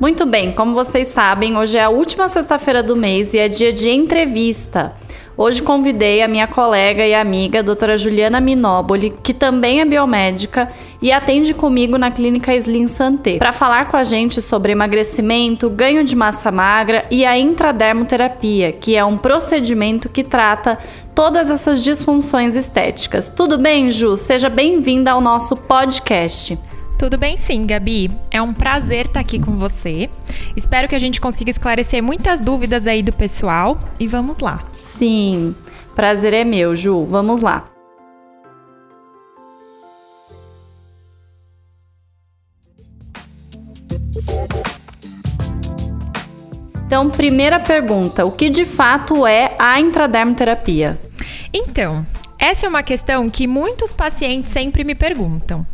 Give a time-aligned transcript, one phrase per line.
[0.00, 3.70] Muito bem, como vocês sabem, hoje é a última sexta-feira do mês e é dia
[3.70, 4.94] de entrevista.
[5.36, 10.70] Hoje convidei a minha colega e amiga, a doutora Juliana Minóboli, que também é biomédica
[11.02, 16.02] e atende comigo na clínica Slim Santé, para falar com a gente sobre emagrecimento, ganho
[16.02, 20.78] de massa magra e a intradermoterapia, que é um procedimento que trata
[21.14, 23.28] todas essas disfunções estéticas.
[23.28, 24.16] Tudo bem, Ju?
[24.16, 26.58] Seja bem-vinda ao nosso podcast.
[27.00, 28.10] Tudo bem sim, Gabi.
[28.30, 30.10] É um prazer estar aqui com você.
[30.54, 34.62] Espero que a gente consiga esclarecer muitas dúvidas aí do pessoal e vamos lá.
[34.78, 35.54] Sim,
[35.96, 37.06] prazer é meu, Ju.
[37.06, 37.70] Vamos lá.
[46.84, 51.00] Então, primeira pergunta: o que de fato é a intradermoterapia?
[51.50, 52.06] Então,
[52.40, 55.66] essa é uma questão que muitos pacientes sempre me perguntam.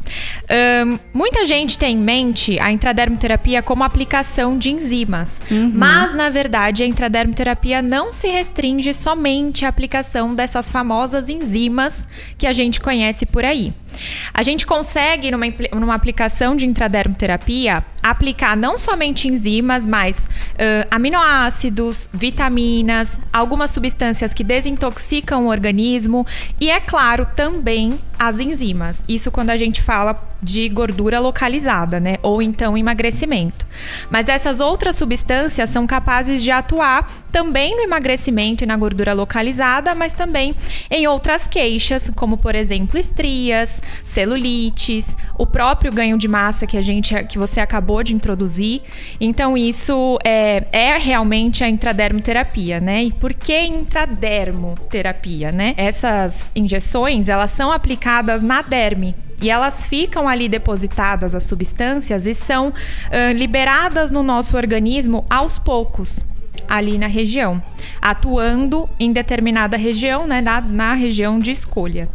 [0.84, 5.70] Um, muita gente tem em mente a intradermoterapia como aplicação de enzimas, uhum.
[5.72, 12.04] mas na verdade a intradermoterapia não se restringe somente à aplicação dessas famosas enzimas
[12.36, 13.72] que a gente conhece por aí.
[14.32, 22.08] A gente consegue, numa, numa aplicação de intradermoterapia, aplicar não somente enzimas, mas uh, aminoácidos,
[22.12, 26.26] vitaminas, algumas substâncias que desintoxicam o organismo
[26.60, 29.02] e, é claro, também as enzimas.
[29.08, 32.16] Isso quando a gente fala de gordura localizada, né?
[32.22, 33.66] Ou então emagrecimento.
[34.10, 39.94] Mas essas outras substâncias são capazes de atuar também no emagrecimento e na gordura localizada,
[39.94, 40.54] mas também
[40.90, 46.82] em outras queixas, como por exemplo estrias, celulites, o próprio ganho de massa que a
[46.82, 48.80] gente que você acabou de introduzir.
[49.20, 53.04] Então isso é, é realmente a intradermoterapia, né?
[53.04, 55.74] E por que intradermoterapia, né?
[55.76, 62.34] Essas injeções, elas são aplicadas na derme, e elas ficam ali depositadas, as substâncias, e
[62.34, 66.24] são uh, liberadas no nosso organismo aos poucos
[66.68, 67.62] ali na região,
[68.00, 72.08] atuando em determinada região, né, na, na região de escolha.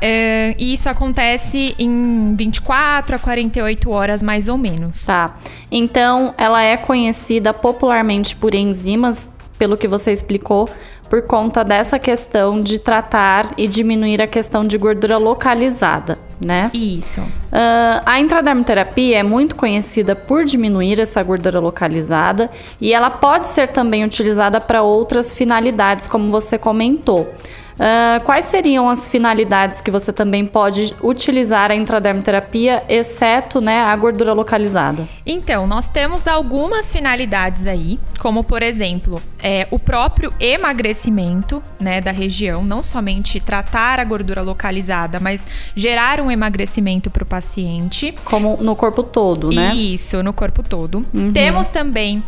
[0.00, 5.04] É, e isso acontece em 24 a 48 horas mais ou menos.
[5.04, 5.36] Tá.
[5.70, 9.28] Então, ela é conhecida popularmente por enzimas,
[9.58, 10.68] pelo que você explicou,
[11.08, 16.70] por conta dessa questão de tratar e diminuir a questão de gordura localizada, né?
[16.74, 17.20] Isso.
[17.20, 23.68] Uh, a intradermoterapia é muito conhecida por diminuir essa gordura localizada e ela pode ser
[23.68, 27.32] também utilizada para outras finalidades, como você comentou.
[27.72, 33.96] Uh, quais seriam as finalidades que você também pode utilizar a intradermoterapia, exceto né, a
[33.96, 35.08] gordura localizada?
[35.24, 42.12] Então, nós temos algumas finalidades aí, como por exemplo, é, o próprio emagrecimento né, da
[42.12, 48.14] região, não somente tratar a gordura localizada, mas gerar um emagrecimento para o paciente.
[48.24, 49.74] Como no corpo todo, né?
[49.74, 51.04] Isso, no corpo todo.
[51.12, 51.32] Uhum.
[51.32, 52.22] Temos também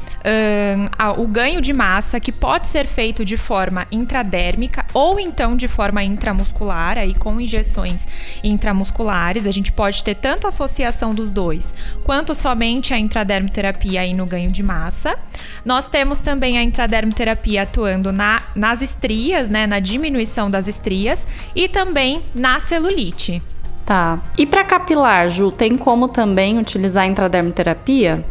[1.19, 5.66] o ganho de massa, que pode ser feito de forma intradérmica ou em então de
[5.66, 8.06] forma intramuscular, aí com injeções
[8.42, 9.46] intramusculares.
[9.46, 14.50] A gente pode ter tanto associação dos dois, quanto somente a intradermoterapia aí no ganho
[14.50, 15.19] de massa.
[15.64, 21.69] Nós temos também a intradermoterapia atuando na, nas estrias, né, na diminuição das estrias e
[21.69, 23.42] também na celulite.
[23.84, 24.22] Tá.
[24.38, 28.25] E para capilar, Ju, tem como também utilizar a intradermoterapia?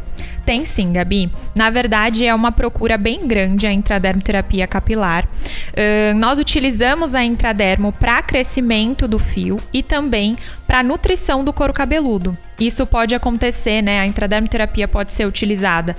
[0.45, 1.31] Tem sim, Gabi.
[1.55, 5.25] Na verdade, é uma procura bem grande a intradermoterapia capilar.
[5.25, 10.37] Uh, nós utilizamos a intradermo para crescimento do fio e também
[10.67, 12.37] para nutrição do couro cabeludo.
[12.59, 13.99] Isso pode acontecer, né?
[13.99, 15.95] A intradermoterapia pode ser utilizada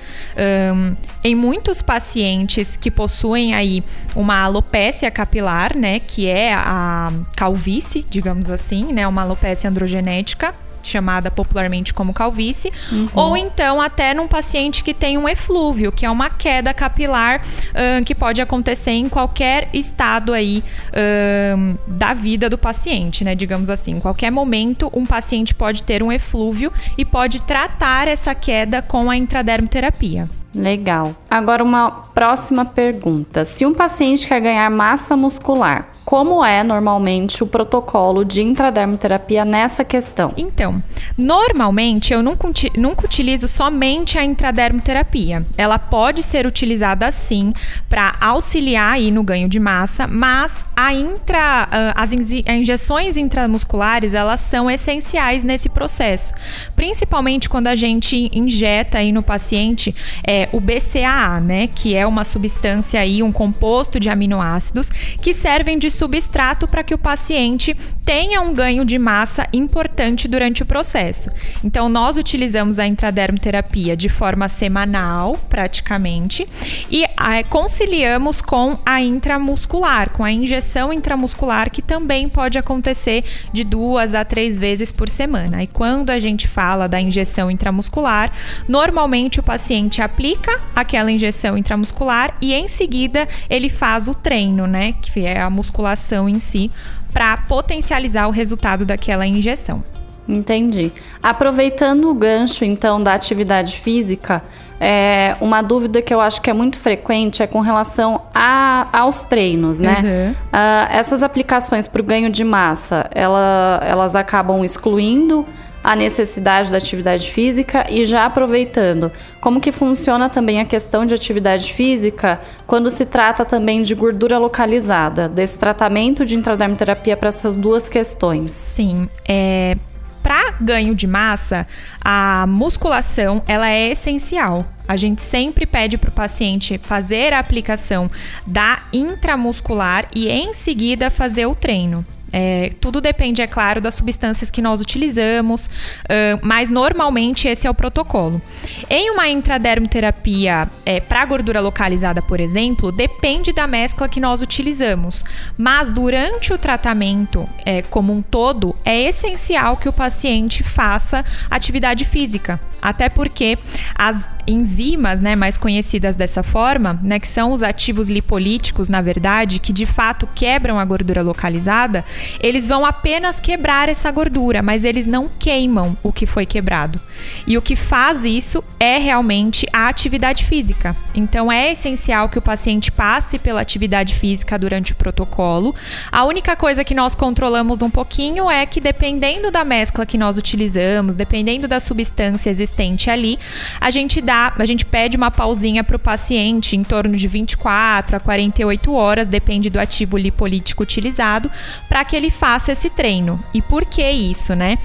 [0.73, 3.82] um, em muitos pacientes que possuem aí
[4.15, 5.99] uma alopécia capilar, né?
[6.00, 9.06] Que é a calvície, digamos assim, né?
[9.06, 10.55] Uma alopécia androgenética
[10.88, 13.08] chamada popularmente como calvície, uhum.
[13.14, 18.04] ou então até num paciente que tem um eflúvio, que é uma queda capilar uh,
[18.04, 23.34] que pode acontecer em qualquer estado aí uh, da vida do paciente, né?
[23.34, 28.34] Digamos assim, em qualquer momento um paciente pode ter um eflúvio e pode tratar essa
[28.34, 30.28] queda com a intradermoterapia.
[30.54, 31.14] Legal.
[31.28, 33.44] Agora uma próxima pergunta.
[33.44, 39.84] Se um paciente quer ganhar massa muscular, como é normalmente o protocolo de intradermoterapia nessa
[39.84, 40.32] questão?
[40.36, 40.78] Então,
[41.18, 45.44] normalmente eu nunca, nunca utilizo somente a intradermoterapia.
[45.56, 47.52] Ela pode ser utilizada sim
[47.88, 54.40] para auxiliar aí no ganho de massa, mas a intra, ah, as injeções intramusculares elas
[54.40, 56.32] são essenciais nesse processo,
[56.76, 62.25] principalmente quando a gente injeta aí no paciente é, o BCAA, né, que é uma
[62.25, 68.41] substância aí, um composto de aminoácidos que servem de substrato para que o paciente tenha
[68.41, 71.31] um ganho de massa importante durante o processo.
[71.62, 76.47] Então, nós utilizamos a intradermoterapia de forma semanal, praticamente,
[76.90, 77.05] e
[77.49, 84.25] conciliamos com a intramuscular, com a injeção intramuscular, que também pode acontecer de duas a
[84.25, 85.62] três vezes por semana.
[85.62, 88.32] E quando a gente fala da injeção intramuscular,
[88.69, 94.66] normalmente o paciente aplica aplica aquela injeção intramuscular e em seguida ele faz o treino,
[94.66, 96.70] né, que é a musculação em si,
[97.12, 99.82] para potencializar o resultado daquela injeção.
[100.26, 100.90] Entendi.
[101.22, 104.42] Aproveitando o gancho então da atividade física,
[104.81, 109.22] é, uma dúvida que eu acho que é muito frequente é com relação a, aos
[109.22, 110.02] treinos, né?
[110.02, 110.30] Uhum.
[110.32, 115.46] Uh, essas aplicações para o ganho de massa, ela, elas acabam excluindo
[115.84, 121.14] a necessidade da atividade física e já aproveitando, como que funciona também a questão de
[121.14, 127.54] atividade física quando se trata também de gordura localizada, desse tratamento de intradermoterapia para essas
[127.54, 128.50] duas questões?
[128.50, 129.76] Sim, é,
[130.22, 131.66] para ganho de massa,
[132.02, 134.64] a musculação ela é essencial.
[134.88, 138.10] A gente sempre pede para o paciente fazer a aplicação
[138.46, 142.06] da intramuscular e em seguida fazer o treino.
[142.36, 147.70] É, tudo depende, é claro, das substâncias que nós utilizamos, uh, mas normalmente esse é
[147.70, 148.42] o protocolo.
[148.90, 155.25] Em uma intradermoterapia é, para gordura localizada, por exemplo, depende da mescla que nós utilizamos,
[155.56, 162.04] mas durante o tratamento é, como um todo, é essencial que o paciente faça atividade
[162.04, 163.56] física, até porque
[163.94, 169.58] as enzimas, né, mais conhecidas dessa forma, né, que são os ativos lipolíticos, na verdade,
[169.58, 172.05] que de fato quebram a gordura localizada,
[172.41, 177.00] eles vão apenas quebrar essa gordura, mas eles não queimam o que foi quebrado.
[177.46, 180.97] E o que faz isso é realmente a atividade física.
[181.14, 185.75] Então é essencial que o paciente passe pela atividade física durante o protocolo.
[186.11, 190.37] A única coisa que nós controlamos um pouquinho é que dependendo da mescla que nós
[190.37, 193.38] utilizamos, dependendo da substância existente ali,
[193.81, 198.16] a gente dá, a gente pede uma pausinha para o paciente em torno de 24
[198.16, 201.50] a 48 horas, depende do ativo lipolítico utilizado,
[201.88, 203.42] para que ele faça esse treino.
[203.52, 204.78] E por que isso, né?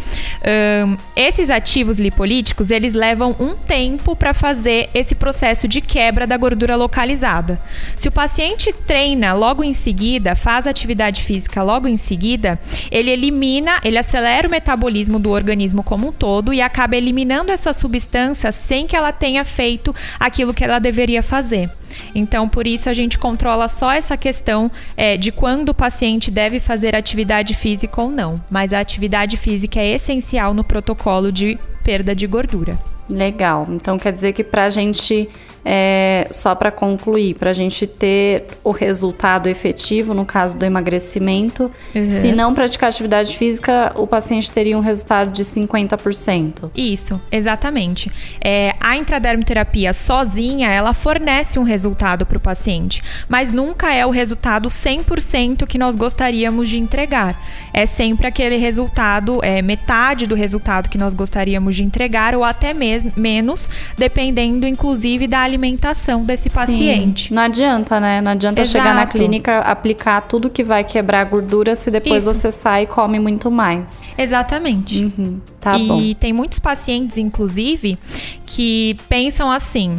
[0.86, 6.38] Um, esses ativos lipolíticos, eles levam um tempo para fazer esse processo de quebra da
[6.38, 7.60] gordura localizada.
[7.96, 12.60] Se o paciente treina logo em seguida, faz atividade física logo em seguida,
[12.92, 17.74] ele elimina, ele acelera o metabolismo do organismo como um todo e acaba eliminando essa
[17.74, 21.70] substância sem que ela tenha feito aquilo que ela deveria fazer.
[22.14, 26.60] Então, por isso, a gente controla só essa questão é, de quando o paciente deve
[26.60, 28.36] fazer atividade física ou não.
[28.50, 32.78] Mas a atividade física é essencial no protocolo de perda de gordura.
[33.10, 33.68] Legal.
[33.72, 35.28] Então, quer dizer que para a gente
[35.64, 41.72] é, só para concluir, para a gente ter o resultado efetivo, no caso do emagrecimento,
[41.96, 42.10] uhum.
[42.10, 46.72] se não praticar atividade física, o paciente teria um resultado de 50%.
[46.76, 48.12] Isso, exatamente.
[48.42, 54.10] É, a intradermoterapia sozinha, ela fornece um resultado para o paciente, mas nunca é o
[54.10, 57.42] resultado 100% que nós gostaríamos de entregar.
[57.74, 62.74] É sempre aquele resultado, é metade do resultado que nós gostaríamos de entregar, ou até
[62.74, 67.30] mesmo menos, dependendo inclusive da alimentação desse paciente.
[67.30, 67.34] Sim.
[67.34, 68.22] Não adianta, né?
[68.22, 68.78] Não adianta Exato.
[68.78, 72.34] chegar na clínica, aplicar tudo que vai quebrar a gordura se depois Isso.
[72.34, 74.04] você sai e come muito mais.
[74.18, 75.06] Exatamente.
[75.06, 75.40] Uhum.
[75.60, 76.02] Tá e bom.
[76.02, 77.98] E tem muitos pacientes, inclusive,
[78.46, 79.98] que pensam assim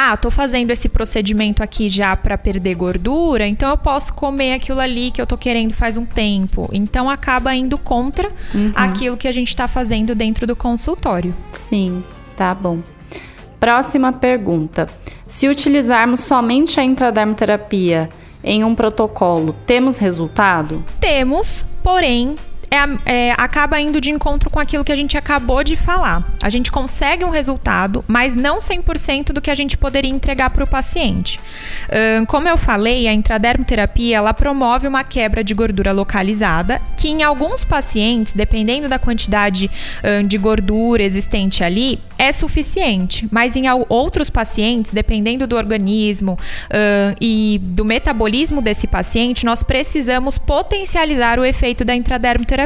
[0.00, 4.78] ah, tô fazendo esse procedimento aqui já para perder gordura, então eu posso comer aquilo
[4.78, 6.70] ali que eu tô querendo faz um tempo.
[6.72, 8.70] Então acaba indo contra uhum.
[8.76, 11.34] aquilo que a gente está fazendo dentro do consultório.
[11.50, 12.04] Sim,
[12.36, 12.78] tá bom.
[13.60, 14.88] Próxima pergunta.
[15.26, 18.08] Se utilizarmos somente a intradermoterapia
[18.42, 20.84] em um protocolo, temos resultado?
[21.00, 22.36] Temos, porém,
[22.70, 26.22] é, é, acaba indo de encontro com aquilo que a gente acabou de falar.
[26.42, 30.64] A gente consegue um resultado, mas não 100% do que a gente poderia entregar para
[30.64, 31.40] o paciente.
[32.26, 37.64] Como eu falei, a intradermoterapia ela promove uma quebra de gordura localizada, que em alguns
[37.64, 39.70] pacientes, dependendo da quantidade
[40.26, 43.26] de gordura existente ali, é suficiente.
[43.30, 46.38] Mas em outros pacientes, dependendo do organismo
[47.20, 52.57] e do metabolismo desse paciente, nós precisamos potencializar o efeito da intradermoterapia.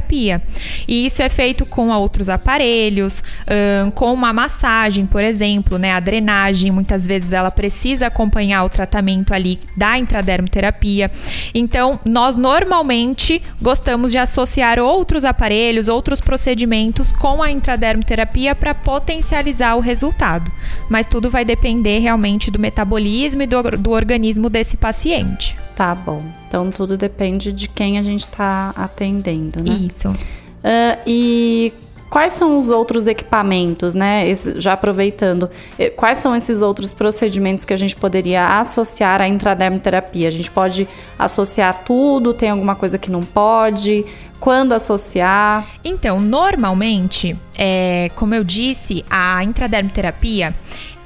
[0.89, 5.93] E isso é feito com outros aparelhos, uh, com uma massagem, por exemplo, né?
[5.93, 11.11] A drenagem, muitas vezes ela precisa acompanhar o tratamento ali da intradermoterapia.
[11.55, 19.75] Então, nós normalmente gostamos de associar outros aparelhos, outros procedimentos com a intradermoterapia para potencializar
[19.77, 20.51] o resultado.
[20.89, 25.57] Mas tudo vai depender realmente do metabolismo e do, do organismo desse paciente.
[25.77, 26.23] Tá bom.
[26.49, 29.73] Então tudo depende de quem a gente está atendendo, né?
[29.87, 30.09] Isso.
[30.09, 31.73] Uh, e
[32.13, 34.29] quais são os outros equipamentos, né?
[34.29, 35.49] Esse, já aproveitando,
[35.79, 40.29] eh, quais são esses outros procedimentos que a gente poderia associar à intradermoterapia?
[40.29, 40.87] A gente pode
[41.19, 42.35] associar tudo?
[42.35, 44.05] Tem alguma coisa que não pode?
[44.43, 45.69] Quando associar?
[45.85, 50.53] Então, normalmente, é, como eu disse, a intradermoterapia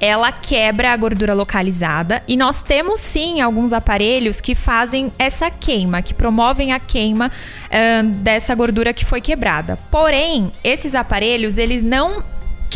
[0.00, 6.00] ela quebra a gordura localizada e nós temos sim alguns aparelhos que fazem essa queima,
[6.00, 9.78] que promovem a queima uh, dessa gordura que foi quebrada.
[9.90, 12.22] Porém, esses aparelhos eles não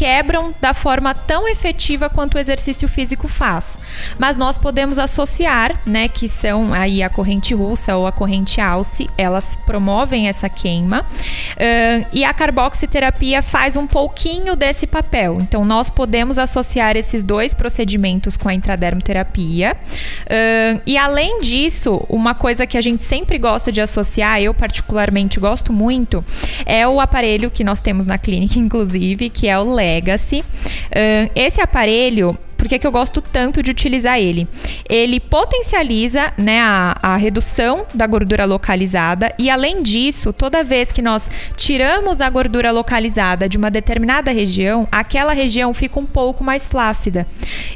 [0.00, 3.78] quebram da forma tão efetiva quanto o exercício físico faz.
[4.18, 9.10] Mas nós podemos associar, né, que são aí a corrente russa ou a corrente alce,
[9.18, 11.00] elas promovem essa queima.
[11.02, 15.38] Uh, e a carboxiterapia faz um pouquinho desse papel.
[15.38, 19.76] Então, nós podemos associar esses dois procedimentos com a intradermoterapia.
[20.24, 25.38] Uh, e além disso, uma coisa que a gente sempre gosta de associar, eu particularmente
[25.38, 26.24] gosto muito,
[26.64, 30.40] é o aparelho que nós temos na clínica, inclusive, que é o Legacy.
[30.40, 34.46] Uh, esse aparelho por que, que eu gosto tanto de utilizar ele?
[34.86, 41.00] Ele potencializa né, a, a redução da gordura localizada e, além disso, toda vez que
[41.00, 46.68] nós tiramos a gordura localizada de uma determinada região, aquela região fica um pouco mais
[46.68, 47.26] flácida.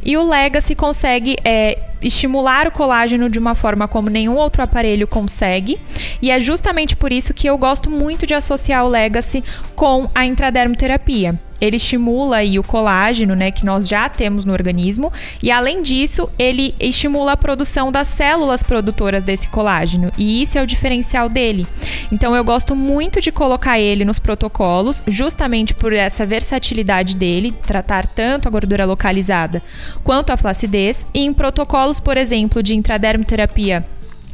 [0.05, 5.09] E o Legacy consegue é, estimular o colágeno de uma forma como nenhum outro aparelho
[5.09, 5.81] consegue.
[6.21, 9.43] E é justamente por isso que eu gosto muito de associar o Legacy
[9.75, 15.13] com a intradermoterapia ele estimula aí o colágeno, né, que nós já temos no organismo,
[15.43, 20.63] e além disso, ele estimula a produção das células produtoras desse colágeno, e isso é
[20.63, 21.67] o diferencial dele.
[22.13, 28.07] Então eu gosto muito de colocar ele nos protocolos, justamente por essa versatilidade dele, tratar
[28.07, 29.63] tanto a gordura localizada
[30.03, 33.85] quanto a flacidez, e em protocolos, por exemplo, de intradermoterapia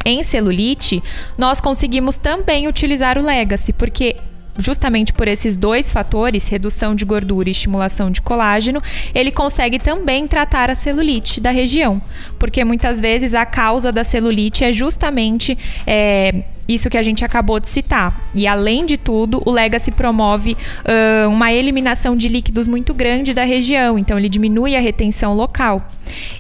[0.05, 1.03] em celulite,
[1.37, 4.17] nós conseguimos também utilizar o Legacy, porque
[4.59, 8.83] justamente por esses dois fatores, redução de gordura e estimulação de colágeno,
[9.15, 12.01] ele consegue também tratar a celulite da região,
[12.39, 17.59] porque muitas vezes a causa da celulite é justamente é, isso que a gente acabou
[17.59, 18.25] de citar.
[18.35, 23.45] E além de tudo, o Legacy promove uh, uma eliminação de líquidos muito grande da
[23.45, 25.85] região, então ele diminui a retenção local.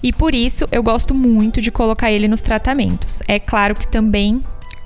[0.03, 3.23] E por isso eu gosto muito de colocar ele nos tratamentos.
[3.27, 4.43] É claro que também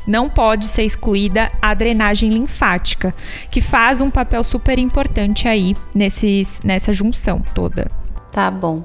[0.07, 3.15] não pode ser excluída a drenagem linfática,
[3.51, 7.91] que faz um papel super importante aí nesses, nessa junção toda.
[8.33, 8.85] Tá bom.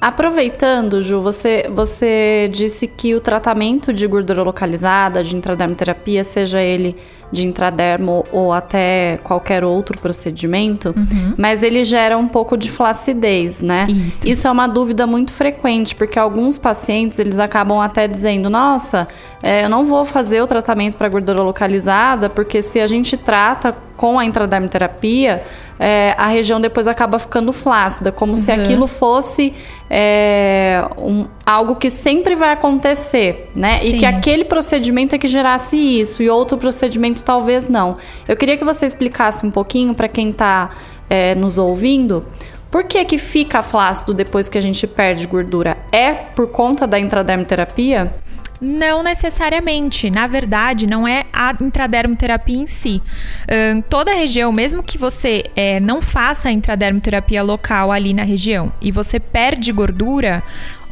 [0.00, 6.94] Aproveitando, Ju, você, você disse que o tratamento de gordura localizada, de intradermoterapia, seja ele
[7.34, 11.34] de intradermo ou até qualquer outro procedimento, uhum.
[11.36, 13.86] mas ele gera um pouco de flacidez, né?
[13.90, 14.26] Isso.
[14.26, 19.06] Isso é uma dúvida muito frequente, porque alguns pacientes eles acabam até dizendo: nossa,
[19.42, 23.74] é, eu não vou fazer o tratamento para gordura localizada, porque se a gente trata
[23.96, 25.42] com a intradermoterapia,
[25.78, 28.36] é, a região depois acaba ficando flácida, como uhum.
[28.36, 29.52] se aquilo fosse
[29.90, 33.78] é, um, algo que sempre vai acontecer, né?
[33.78, 33.88] Sim.
[33.88, 37.96] E que aquele procedimento é que gerasse isso e outro procedimento talvez não.
[38.26, 40.70] Eu queria que você explicasse um pouquinho para quem está
[41.08, 42.26] é, nos ouvindo.
[42.70, 45.76] Por que, que fica flácido depois que a gente perde gordura?
[45.92, 48.12] É por conta da intradermoterapia?
[48.64, 50.08] Não necessariamente.
[50.08, 53.02] Na verdade, não é a intradermoterapia em si.
[53.46, 58.22] Um, toda a região, mesmo que você é, não faça a intradermoterapia local ali na
[58.22, 60.42] região e você perde gordura,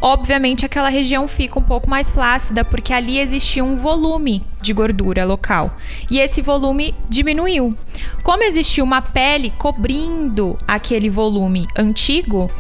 [0.03, 5.25] obviamente aquela região fica um pouco mais flácida porque ali existia um volume de gordura
[5.25, 5.75] local
[6.11, 7.75] e esse volume diminuiu.
[8.23, 12.51] Como existia uma pele cobrindo aquele volume antigo,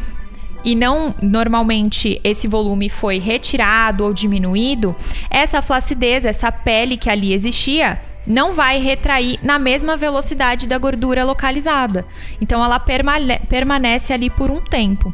[0.64, 4.94] e não normalmente esse volume foi retirado ou diminuído,
[5.30, 11.24] essa flacidez, essa pele que ali existia, não vai retrair na mesma velocidade da gordura
[11.24, 12.04] localizada.
[12.40, 15.12] Então ela permane permanece ali por um tempo.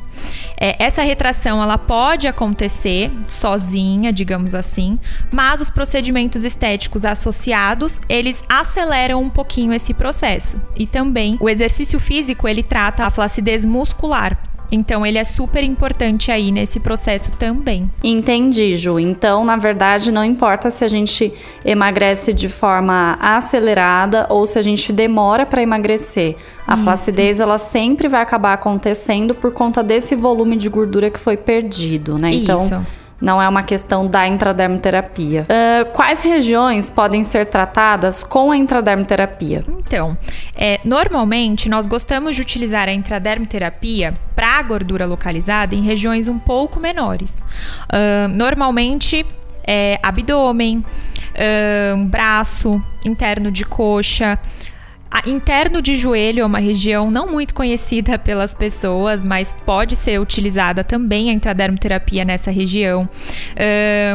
[0.61, 4.99] É, essa retração ela pode acontecer sozinha, digamos assim,
[5.33, 10.61] mas os procedimentos estéticos associados eles aceleram um pouquinho esse processo.
[10.77, 16.31] E também o exercício físico ele trata a flacidez muscular, então ele é super importante
[16.31, 17.91] aí nesse processo também.
[18.03, 18.99] Entendi, Ju.
[18.99, 21.33] Então, na verdade, não importa se a gente
[21.65, 26.37] emagrece de forma acelerada ou se a gente demora para emagrecer.
[26.67, 26.85] A Isso.
[26.85, 32.21] flacidez ela sempre vai acabar acontecendo por conta desse volume de gordura que foi perdido,
[32.21, 32.35] né?
[32.35, 32.87] Então, Isso
[33.21, 35.45] não é uma questão da intradermoterapia.
[35.45, 39.65] Uh, quais regiões podem ser tratadas com a intradermoterapia?
[39.69, 40.17] Então,
[40.57, 46.39] é, normalmente nós gostamos de utilizar a intradermoterapia para a gordura localizada em regiões um
[46.39, 47.37] pouco menores.
[47.85, 49.27] Uh, normalmente
[49.67, 54.39] é abdômen, uh, braço, interno de coxa.
[55.11, 60.21] A interno de joelho é uma região não muito conhecida pelas pessoas, mas pode ser
[60.21, 63.09] utilizada também a intradermoterapia nessa região.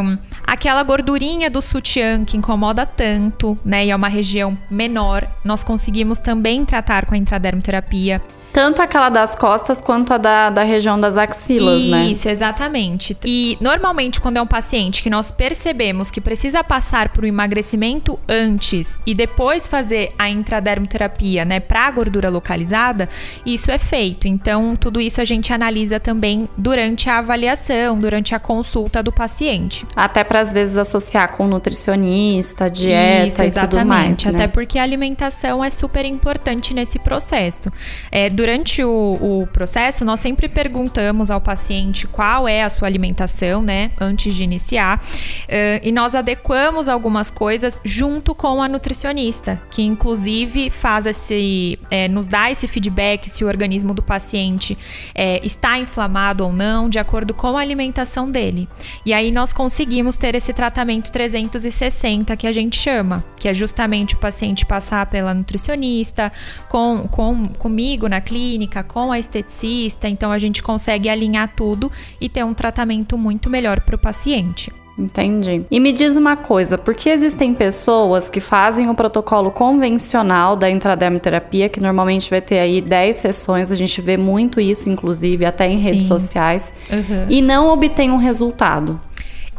[0.04, 5.64] Um, aquela gordurinha do sutiã que incomoda tanto, né, e é uma região menor, nós
[5.64, 8.22] conseguimos também tratar com a intradermoterapia.
[8.54, 12.06] Tanto aquela das costas quanto a da, da região das axilas, Isso, né?
[12.06, 13.18] Isso, exatamente.
[13.26, 18.20] E normalmente, quando é um paciente que nós percebemos que precisa passar por um emagrecimento
[18.30, 23.10] antes e depois fazer a intradermoterapia, né, para gordura localizada,
[23.44, 24.28] isso é feito.
[24.28, 29.84] Então, tudo isso a gente analisa também durante a avaliação, durante a consulta do paciente.
[29.96, 34.24] Até para às vezes associar com nutricionista, dieta isso, e tudo mais.
[34.24, 34.30] Né?
[34.30, 37.72] Até porque a alimentação é super importante nesse processo.
[38.12, 38.43] É, durante
[38.84, 44.36] o, o, processo, nós sempre perguntamos ao paciente qual é a sua alimentação, né, antes
[44.36, 51.06] de iniciar, uh, e nós adequamos algumas coisas junto com a nutricionista, que inclusive faz
[51.06, 54.78] esse, é, nos dá esse feedback se o organismo do paciente
[55.16, 58.68] é, está inflamado ou não, de acordo com a alimentação dele.
[59.06, 64.16] E aí nós conseguimos ter esse tratamento 360 que a gente chama, que é justamente
[64.16, 66.32] o paciente passar pela nutricionista,
[66.68, 71.92] com, com comigo na clínica clínica, com a esteticista, então a gente consegue alinhar tudo
[72.20, 74.72] e ter um tratamento muito melhor para o paciente.
[74.98, 75.66] Entendi.
[75.70, 80.70] E me diz uma coisa, por que existem pessoas que fazem o protocolo convencional da
[80.70, 85.68] intradermoterapia, que normalmente vai ter aí 10 sessões, a gente vê muito isso, inclusive, até
[85.68, 85.84] em Sim.
[85.84, 87.26] redes sociais, uhum.
[87.30, 89.00] e não obtém um resultado?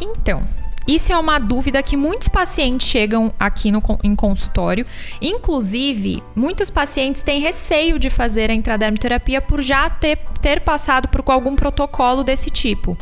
[0.01, 0.43] Então,
[0.87, 4.85] isso é uma dúvida que muitos pacientes chegam aqui no, em consultório.
[5.21, 11.25] Inclusive, muitos pacientes têm receio de fazer a intradermoterapia por já ter, ter passado por
[11.33, 12.99] algum protocolo desse tipo.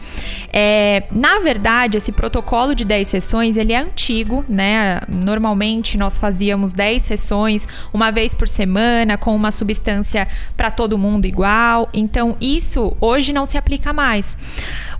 [0.52, 5.00] É, na verdade, esse protocolo de 10 sessões, ele é antigo, né?
[5.08, 11.26] Normalmente nós fazíamos 10 sessões uma vez por semana com uma substância para todo mundo
[11.26, 11.88] igual.
[11.92, 14.38] Então, isso hoje não se aplica mais.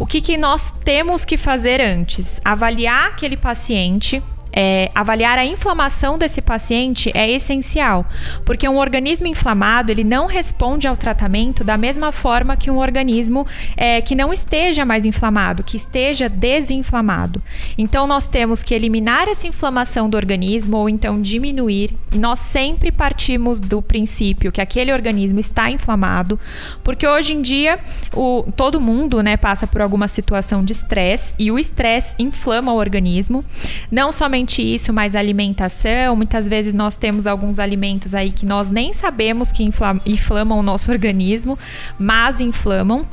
[0.01, 2.41] O que, que nós temos que fazer antes?
[2.45, 8.05] Avaliar avaliar aquele paciente é, avaliar a inflamação desse paciente é essencial,
[8.45, 13.47] porque um organismo inflamado ele não responde ao tratamento da mesma forma que um organismo
[13.77, 17.43] é, que não esteja mais inflamado, que esteja desinflamado.
[17.79, 21.91] Então nós temos que eliminar essa inflamação do organismo ou então diminuir.
[22.13, 26.39] E nós sempre partimos do princípio que aquele organismo está inflamado,
[26.85, 27.79] porque hoje em dia
[28.13, 32.77] o, todo mundo né, passa por alguma situação de estresse e o estresse inflama o
[32.77, 33.45] organismo,
[33.91, 36.17] não somente somente isso, mas alimentação.
[36.17, 40.91] Muitas vezes nós temos alguns alimentos aí que nós nem sabemos que inflamam o nosso
[40.93, 41.59] organismo,
[41.99, 43.07] mas inflamam.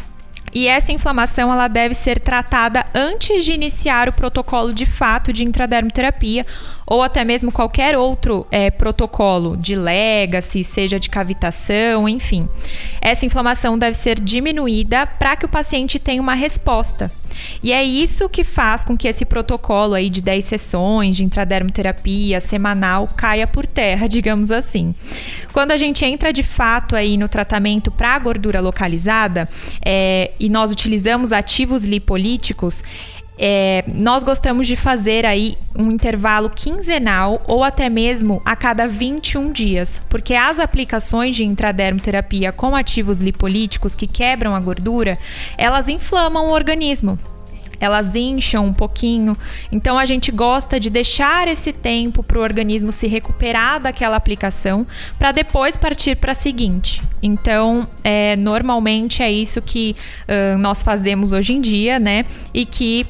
[0.52, 5.46] E essa inflamação ela deve ser tratada antes de iniciar o protocolo de fato de
[5.46, 6.44] intradermoterapia
[6.88, 12.50] ou até mesmo qualquer outro é, protocolo de legacy, seja de cavitação, enfim.
[13.00, 17.12] Essa inflamação deve ser diminuída para que o paciente tenha uma resposta.
[17.64, 22.40] E é isso que faz com que esse protocolo aí de 10 sessões de intradermoterapia
[22.40, 24.94] semanal caia por terra, digamos assim.
[25.54, 29.48] Quando a gente entra de fato aí no tratamento para gordura localizada
[29.86, 32.84] é, e nós utilizamos ativos lipolíticos,
[33.40, 39.54] é, nós gostamos de fazer aí um intervalo quinzenal ou até mesmo a cada 21
[39.54, 45.18] dias, porque as aplicações de intradermoterapia com ativos lipolíticos que quebram a gordura,
[45.58, 47.18] elas inflamam o organismo
[47.80, 49.38] elas incham um pouquinho.
[49.72, 54.86] Então a gente gosta de deixar esse tempo para o organismo se recuperar daquela aplicação
[55.18, 57.02] para depois partir para a seguinte.
[57.24, 59.96] Então, é, normalmente é isso que
[60.28, 62.26] uh, nós fazemos hoje em dia, né?
[62.54, 63.08] E que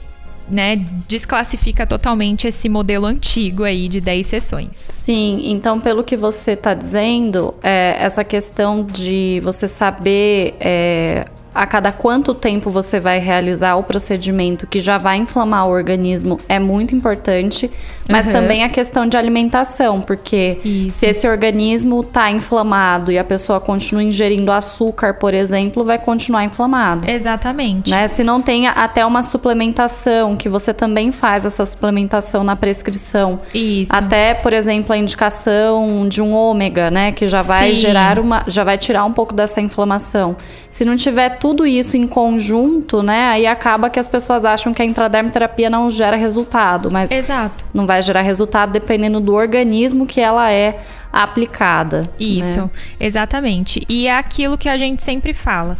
[0.49, 4.69] né, desclassifica totalmente esse modelo antigo aí de 10 sessões.
[4.89, 11.25] Sim, então pelo que você está dizendo, é, essa questão de você saber é,
[11.59, 16.39] a cada quanto tempo você vai realizar o procedimento que já vai inflamar o organismo
[16.47, 17.69] é muito importante,
[18.07, 18.31] mas uhum.
[18.31, 20.99] também a questão de alimentação, porque Isso.
[20.99, 26.45] se esse organismo está inflamado e a pessoa continua ingerindo açúcar, por exemplo, vai continuar
[26.45, 27.09] inflamado.
[27.09, 27.91] Exatamente.
[27.91, 28.07] Né?
[28.07, 33.41] Se não tem até uma suplementação, que você também faz essa suplementação na prescrição.
[33.53, 33.91] Isso.
[33.93, 37.81] Até, por exemplo, a indicação de um ômega, né, que já vai Sim.
[37.81, 40.37] gerar uma, já vai tirar um pouco dessa inflamação.
[40.69, 44.81] Se não tiver tudo isso em conjunto, né, aí acaba que as pessoas acham que
[44.81, 47.65] a intradermoterapia não gera resultado, mas Exato.
[47.73, 50.81] não vai gerar resultado dependendo do organismo que ela é
[51.11, 52.03] aplicada.
[52.19, 52.69] Isso, né?
[52.99, 53.83] exatamente.
[53.89, 55.75] E é aquilo que a gente sempre fala.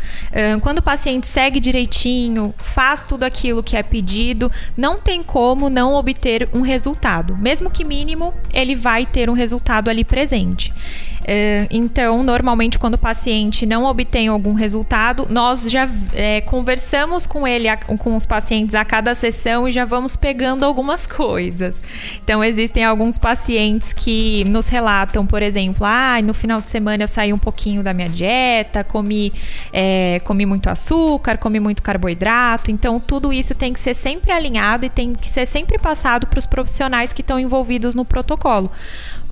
[0.61, 5.93] Quando o paciente segue direitinho, faz tudo aquilo que é pedido, não tem como não
[5.93, 7.37] obter um resultado.
[7.37, 10.73] Mesmo que mínimo, ele vai ter um resultado ali presente.
[11.69, 17.67] Então, normalmente, quando o paciente não obtém algum resultado, nós já é, conversamos com ele,
[17.99, 21.81] com os pacientes a cada sessão e já vamos pegando algumas coisas.
[22.23, 27.07] Então, existem alguns pacientes que nos relatam, por exemplo, ah, no final de semana eu
[27.07, 29.33] saí um pouquinho da minha dieta, comi,
[29.73, 32.71] é, comi muito açúcar, comi muito carboidrato.
[32.71, 36.39] Então, tudo isso tem que ser sempre alinhado e tem que ser sempre passado para
[36.39, 38.71] os profissionais que estão envolvidos no protocolo.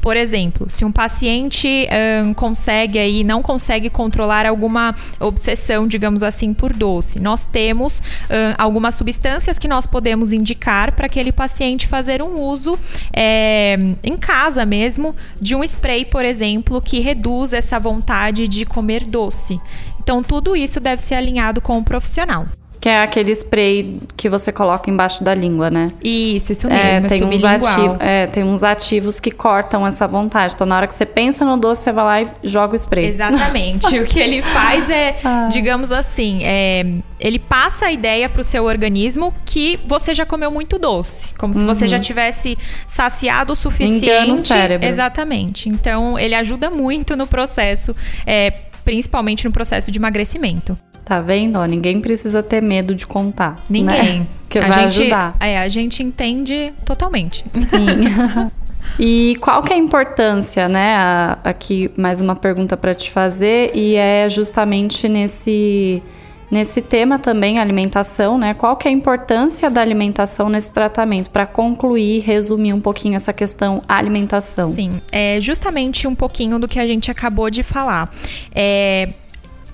[0.01, 1.87] Por exemplo, se um paciente
[2.23, 8.55] um, consegue aí, não consegue controlar alguma obsessão, digamos assim, por doce, nós temos um,
[8.57, 12.77] algumas substâncias que nós podemos indicar para aquele paciente fazer um uso
[13.13, 19.05] é, em casa mesmo de um spray, por exemplo, que reduz essa vontade de comer
[19.05, 19.59] doce.
[19.99, 22.45] Então, tudo isso deve ser alinhado com o profissional.
[22.79, 25.91] Que é aquele spray que você coloca embaixo da língua, né?
[26.03, 27.07] Isso, isso mesmo.
[27.07, 30.53] É, tem, uns ativos, é, tem uns ativos que cortam essa vontade.
[30.53, 33.07] Então, na hora que você pensa no doce, você vai lá e joga o spray.
[33.07, 33.87] Exatamente.
[33.99, 35.49] o que ele faz é, ah.
[35.51, 36.85] digamos assim, é,
[37.19, 41.33] ele passa a ideia pro seu organismo que você já comeu muito doce.
[41.37, 41.67] Como se uhum.
[41.67, 44.05] você já tivesse saciado o suficiente.
[44.05, 44.87] Engana o cérebro.
[44.87, 45.69] Exatamente.
[45.69, 48.51] Então, ele ajuda muito no processo, é,
[48.83, 50.77] principalmente no processo de emagrecimento.
[51.07, 51.57] Tá vendo?
[51.57, 53.51] Ó, ninguém precisa ter medo de contar.
[53.51, 53.63] Né?
[53.69, 54.19] Ninguém.
[54.19, 54.27] Né?
[54.49, 55.35] Que a vai gente, ajudar.
[55.41, 57.43] É, a gente entende totalmente.
[57.53, 58.49] Sim.
[58.99, 60.95] E qual que é a importância, né?
[61.43, 66.01] Aqui mais uma pergunta para te fazer e é justamente nesse
[66.49, 68.53] nesse tema também alimentação, né?
[68.53, 73.33] Qual que é a importância da alimentação nesse tratamento para concluir, resumir um pouquinho essa
[73.33, 74.73] questão alimentação?
[74.73, 78.09] Sim, é justamente um pouquinho do que a gente acabou de falar.
[78.55, 79.09] É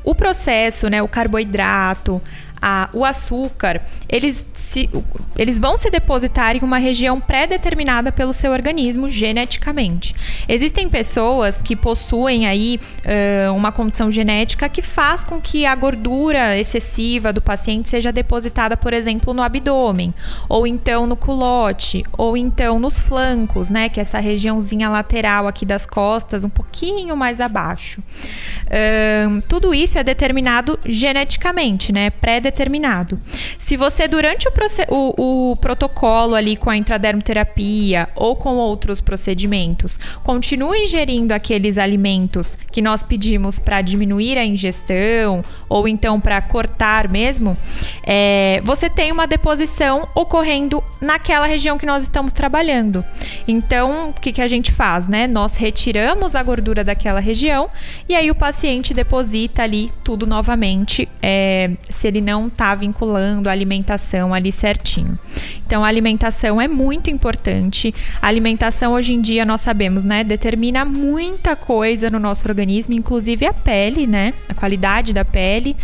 [0.03, 2.21] o processo, né, o carboidrato,
[2.65, 4.89] a, o açúcar, eles, se,
[5.37, 10.15] eles vão se depositar em uma região pré-determinada pelo seu organismo geneticamente.
[10.47, 16.57] Existem pessoas que possuem aí uh, uma condição genética que faz com que a gordura
[16.57, 20.13] excessiva do paciente seja depositada, por exemplo, no abdômen,
[20.47, 25.65] ou então no culote, ou então nos flancos, né, que é essa regiãozinha lateral aqui
[25.65, 27.99] das costas, um pouquinho mais abaixo.
[27.99, 33.19] Uh, tudo isso é determinado geneticamente, né, pré-determinado determinado.
[33.57, 34.53] Se você, durante o,
[34.89, 42.57] o, o protocolo ali com a intradermoterapia ou com outros procedimentos, continua ingerindo aqueles alimentos
[42.71, 47.57] que nós pedimos para diminuir a ingestão ou então para cortar mesmo,
[48.03, 53.03] é, você tem uma deposição ocorrendo naquela região que nós estamos trabalhando.
[53.47, 55.27] Então, o que, que a gente faz, né?
[55.27, 57.69] Nós retiramos a gordura daquela região
[58.07, 63.47] e aí o paciente deposita ali tudo novamente, é, se ele não não está vinculando
[63.47, 65.17] a alimentação ali certinho.
[65.65, 67.93] Então, a alimentação é muito importante.
[68.21, 73.45] A alimentação, hoje em dia, nós sabemos, né, determina muita coisa no nosso organismo, inclusive
[73.45, 75.75] a pele, né, a qualidade da pele.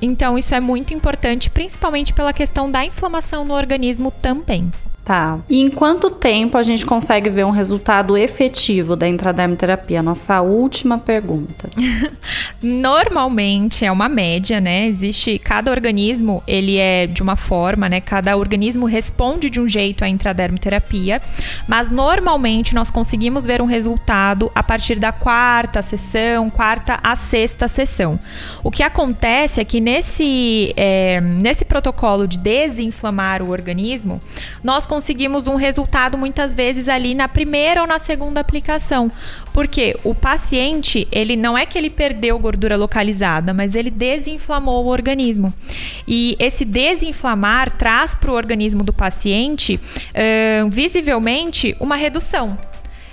[0.00, 4.70] então, isso é muito importante, principalmente pela questão da inflamação no organismo também.
[5.04, 5.40] Tá.
[5.50, 10.00] E em quanto tempo a gente consegue ver um resultado efetivo da intradermoterapia?
[10.00, 11.68] Nossa última pergunta.
[12.62, 14.86] Normalmente é uma média, né?
[14.86, 18.00] Existe cada organismo, ele é de uma forma, né?
[18.00, 21.20] Cada organismo responde de um jeito à intradermoterapia,
[21.66, 27.66] mas normalmente nós conseguimos ver um resultado a partir da quarta sessão, quarta a sexta
[27.66, 28.20] sessão.
[28.62, 34.20] O que acontece é que nesse, é, nesse protocolo de desinflamar o organismo,
[34.62, 39.10] nós conseguimos um resultado muitas vezes ali na primeira ou na segunda aplicação.
[39.50, 44.88] Porque o paciente, ele não é que ele perdeu gordura localizada, mas ele desinflamou o
[44.88, 45.50] organismo.
[46.06, 52.58] E esse desinflamar traz para o organismo do paciente, uh, visivelmente, uma redução.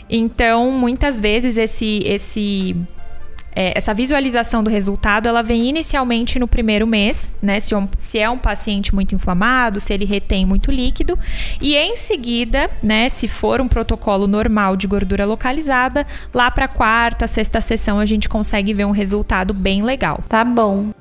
[0.10, 2.76] Então, muitas vezes esse esse
[3.60, 7.60] é, essa visualização do resultado, ela vem inicialmente no primeiro mês, né?
[7.60, 11.20] Se, um, se, é um paciente muito inflamado, se ele retém muito líquido,
[11.60, 13.10] e em seguida, né?
[13.10, 18.30] Se for um protocolo normal de gordura localizada, lá para quarta, sexta sessão a gente
[18.30, 20.24] consegue ver um resultado bem legal.
[20.30, 20.94] Tá bom.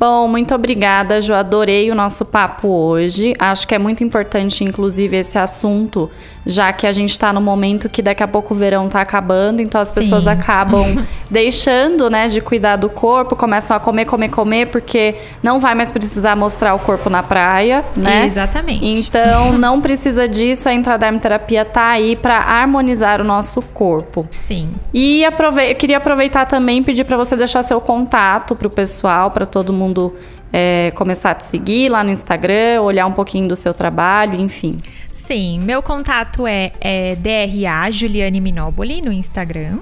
[0.00, 1.34] Bom, muito obrigada, Jo.
[1.34, 3.34] Adorei o nosso papo hoje.
[3.38, 6.10] Acho que é muito importante, inclusive, esse assunto,
[6.46, 9.60] já que a gente está no momento que daqui a pouco o verão está acabando,
[9.60, 10.30] então as pessoas Sim.
[10.30, 15.74] acabam deixando, né, de cuidar do corpo, começam a comer, comer, comer, porque não vai
[15.74, 18.24] mais precisar mostrar o corpo na praia, né?
[18.24, 18.82] Exatamente.
[18.86, 20.66] Então, não precisa disso.
[20.66, 24.26] A intradermoterapia tá aí para harmonizar o nosso corpo.
[24.46, 24.70] Sim.
[24.94, 28.70] E aprove eu queria aproveitar também e pedir para você deixar seu contato para o
[28.70, 30.14] pessoal, para todo mundo mundo
[30.52, 34.78] é, começar a te seguir lá no Instagram, olhar um pouquinho do seu trabalho, enfim.
[35.12, 39.78] Sim, meu contato é, é DRA Juliane Minoboli no Instagram.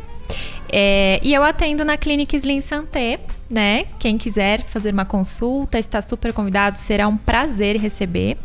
[0.70, 3.86] É, e eu atendo na Clínica Slim Santé, né?
[3.98, 8.36] Quem quiser fazer uma consulta, está super convidado, será um prazer receber.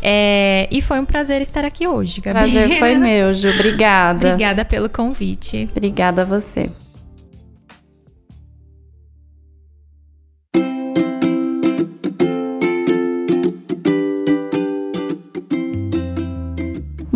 [0.00, 2.38] É, e foi um prazer estar aqui hoje, Gabi.
[2.38, 3.48] Prazer foi meu, Ju.
[3.48, 4.28] Obrigada.
[4.28, 5.68] Obrigada pelo convite.
[5.72, 6.70] Obrigada a você.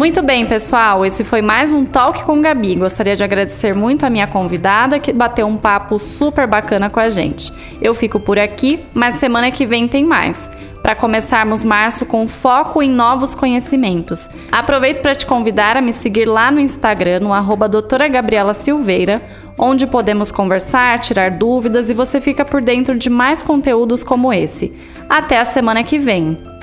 [0.09, 2.77] Muito bem, pessoal, esse foi mais um Talk com Gabi.
[2.77, 7.11] Gostaria de agradecer muito a minha convidada que bateu um papo super bacana com a
[7.11, 7.53] gente.
[7.79, 10.51] Eu fico por aqui, mas semana que vem tem mais.
[10.81, 14.31] Para começarmos março com foco em novos conhecimentos.
[14.51, 19.21] Aproveito para te convidar a me seguir lá no Instagram, no arroba doutora Gabriela Silveira,
[19.59, 24.73] onde podemos conversar, tirar dúvidas e você fica por dentro de mais conteúdos como esse.
[25.07, 26.58] Até a semana que vem!